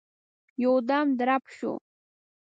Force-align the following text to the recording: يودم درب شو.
يودم 0.63 1.07
درب 1.19 1.43
شو. 1.57 1.73